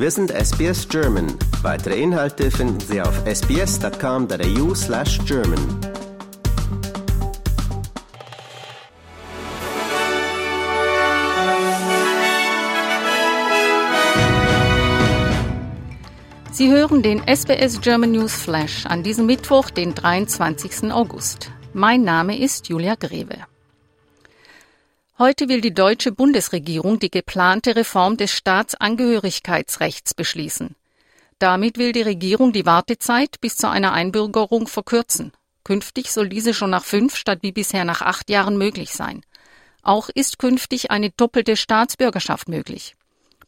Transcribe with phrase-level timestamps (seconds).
[0.00, 1.26] Wir sind SBS German.
[1.62, 5.58] Weitere Inhalte finden Sie auf sbs.com.au slash German.
[16.52, 20.92] Sie hören den SBS German News Flash an diesem Mittwoch, den 23.
[20.92, 21.50] August.
[21.72, 23.47] Mein Name ist Julia Greve.
[25.20, 30.76] Heute will die deutsche Bundesregierung die geplante Reform des Staatsangehörigkeitsrechts beschließen.
[31.40, 35.32] Damit will die Regierung die Wartezeit bis zu einer Einbürgerung verkürzen.
[35.64, 39.22] Künftig soll diese schon nach fünf statt wie bisher nach acht Jahren möglich sein.
[39.82, 42.94] Auch ist künftig eine doppelte Staatsbürgerschaft möglich.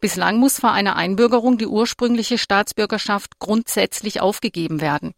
[0.00, 5.14] Bislang muss vor einer Einbürgerung die ursprüngliche Staatsbürgerschaft grundsätzlich aufgegeben werden.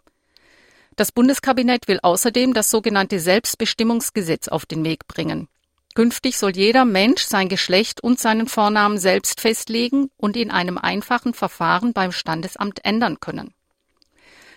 [0.97, 5.49] Das Bundeskabinett will außerdem das sogenannte Selbstbestimmungsgesetz auf den Weg bringen.
[5.95, 11.35] Künftig soll jeder Mensch sein Geschlecht und seinen Vornamen selbst festlegen und in einem einfachen
[11.35, 13.53] Verfahren beim Standesamt ändern können.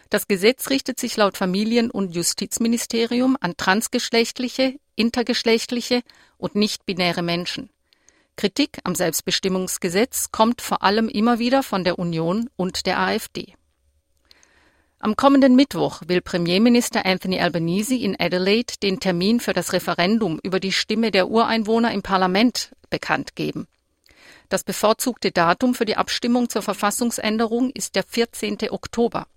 [0.09, 6.03] Das Gesetz richtet sich laut Familien- und Justizministerium an transgeschlechtliche, intergeschlechtliche
[6.37, 7.69] und nicht-binäre Menschen.
[8.37, 13.55] Kritik am Selbstbestimmungsgesetz kommt vor allem immer wieder von der Union und der AfD.
[15.05, 20.59] Am kommenden Mittwoch will Premierminister Anthony Albanese in Adelaide den Termin für das Referendum über
[20.59, 23.67] die Stimme der Ureinwohner im Parlament bekannt geben.
[24.49, 28.71] Das bevorzugte Datum für die Abstimmung zur Verfassungsänderung ist der 14.
[28.71, 29.27] Oktober.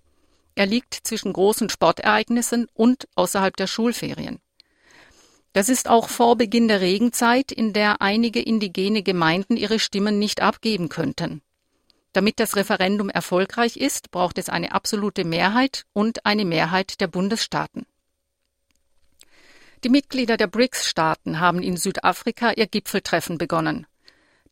[0.55, 4.39] Er liegt zwischen großen Sportereignissen und außerhalb der Schulferien.
[5.53, 10.41] Das ist auch vor Beginn der Regenzeit, in der einige indigene Gemeinden ihre Stimmen nicht
[10.41, 11.43] abgeben könnten.
[12.13, 17.85] Damit das Referendum erfolgreich ist, braucht es eine absolute Mehrheit und eine Mehrheit der Bundesstaaten.
[19.83, 23.87] Die Mitglieder der BRICS-Staaten haben in Südafrika ihr Gipfeltreffen begonnen.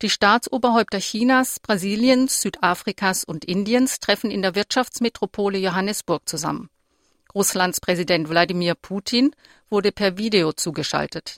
[0.02, 6.70] Die Staatsoberhäupter Chinas, Brasiliens, Südafrikas und Indiens treffen in der Wirtschaftsmetropole Johannesburg zusammen.
[7.34, 9.36] Russlands Präsident Wladimir Putin
[9.70, 11.38] wurde per Video zugeschaltet.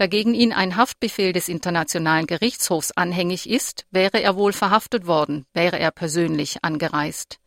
[0.00, 5.44] Da gegen ihn ein Haftbefehl des Internationalen Gerichtshofs anhängig ist, wäre er wohl verhaftet worden,
[5.52, 7.38] wäre er persönlich angereist.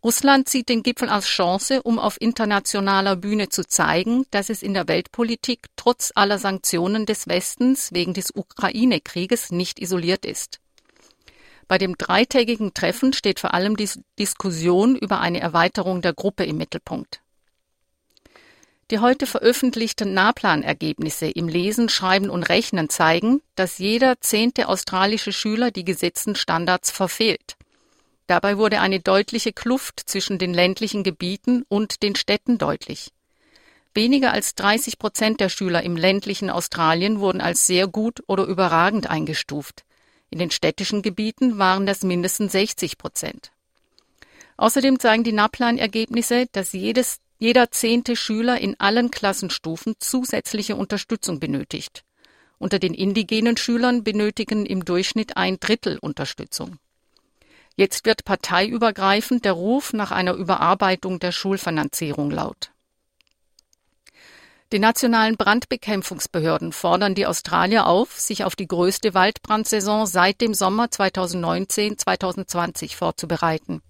[0.00, 4.74] Russland sieht den Gipfel als Chance, um auf internationaler Bühne zu zeigen, dass es in
[4.74, 10.60] der Weltpolitik trotz aller Sanktionen des Westens wegen des Ukraine-Krieges nicht isoliert ist.
[11.66, 16.58] Bei dem dreitägigen Treffen steht vor allem die Diskussion über eine Erweiterung der Gruppe im
[16.58, 17.22] Mittelpunkt.
[18.92, 25.70] Die heute veröffentlichten Nahplanergebnisse im Lesen, Schreiben und Rechnen zeigen, dass jeder zehnte australische Schüler
[25.70, 27.56] die gesetzten Standards verfehlt.
[28.26, 33.12] Dabei wurde eine deutliche Kluft zwischen den ländlichen Gebieten und den Städten deutlich.
[33.94, 39.08] Weniger als 30 Prozent der Schüler im ländlichen Australien wurden als sehr gut oder überragend
[39.08, 39.84] eingestuft.
[40.28, 43.52] In den städtischen Gebieten waren das mindestens 60 Prozent.
[44.58, 52.04] Außerdem zeigen die NAPLAN-Ergebnisse, dass jedes jeder zehnte Schüler in allen Klassenstufen zusätzliche Unterstützung benötigt.
[52.58, 56.76] Unter den indigenen Schülern benötigen im Durchschnitt ein Drittel Unterstützung.
[57.74, 62.70] Jetzt wird parteiübergreifend der Ruf nach einer Überarbeitung der Schulfinanzierung laut.
[64.70, 70.84] Die nationalen Brandbekämpfungsbehörden fordern die Australier auf, sich auf die größte Waldbrandsaison seit dem Sommer
[70.84, 73.82] 2019-2020 vorzubereiten.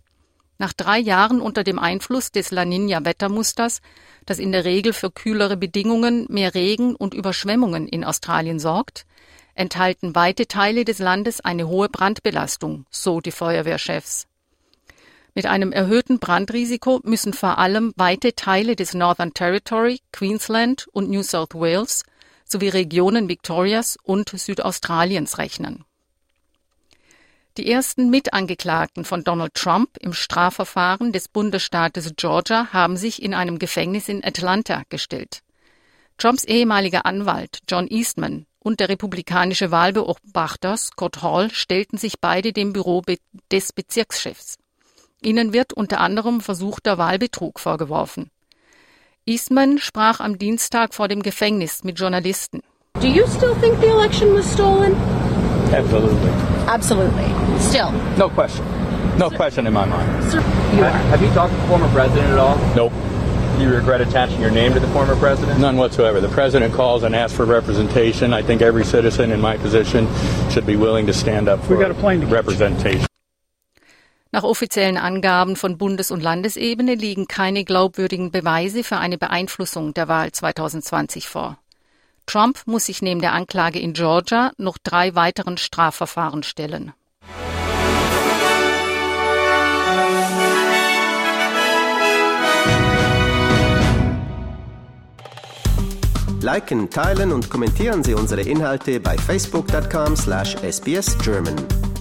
[0.58, 3.80] Nach drei Jahren unter dem Einfluss des La Niña-Wettermusters,
[4.26, 9.06] das in der Regel für kühlere Bedingungen, mehr Regen und Überschwemmungen in Australien sorgt,
[9.54, 14.26] enthalten weite Teile des Landes eine hohe Brandbelastung, so die Feuerwehrchefs.
[15.34, 21.22] Mit einem erhöhten Brandrisiko müssen vor allem weite Teile des Northern Territory, Queensland und New
[21.22, 22.02] South Wales
[22.44, 25.84] sowie Regionen Victorias und Südaustraliens rechnen.
[27.58, 33.58] Die ersten Mitangeklagten von Donald Trump im Strafverfahren des Bundesstaates Georgia haben sich in einem
[33.58, 35.42] Gefängnis in Atlanta gestellt.
[36.16, 42.72] Trumps ehemaliger Anwalt John Eastman und der republikanische Wahlbeobachter Scott Hall stellten sich beide dem
[42.72, 43.02] Büro
[43.50, 44.56] des Bezirkschefs.
[45.20, 48.30] Ihnen wird unter anderem versuchter Wahlbetrug vorgeworfen.
[49.26, 52.62] Eastman sprach am Dienstag vor dem Gefängnis mit Journalisten.
[52.94, 55.21] Do you still think the election was stolen?
[55.72, 56.30] Absolutely.
[56.68, 57.58] Absolutely.
[57.58, 57.92] Still.
[58.18, 58.64] No question.
[59.18, 60.24] No question in my mind.
[60.30, 60.38] Sir,
[60.76, 60.90] you are.
[60.90, 62.56] Have you talked to the former president at all?
[62.74, 62.92] Nope.
[63.56, 65.60] Do you regret attaching your name to the former president?
[65.60, 66.20] None whatsoever.
[66.20, 68.32] The president calls and asks for representation.
[68.32, 70.08] I think every citizen in my position
[70.50, 73.06] should be willing to stand up for got a plane to representation.
[74.34, 80.08] Nach offiziellen Angaben von Bundes- und Landesebene liegen keine glaubwürdigen Beweise für eine Beeinflussung der
[80.08, 81.58] Wahl 2020 vor.
[82.26, 86.92] Trump muss sich neben der Anklage in Georgia noch drei weiteren Strafverfahren stellen.
[96.42, 101.91] Liken, teilen und kommentieren Sie unsere Inhalte bei facebook.com/sbsgerman.